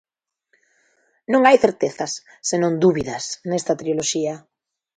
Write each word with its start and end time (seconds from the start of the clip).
Non 1.31 1.41
hai 1.47 1.57
certezas, 1.65 2.11
senón 2.49 2.73
dúbidas, 2.83 3.23
nesta 3.49 3.77
triloxía. 3.81 4.35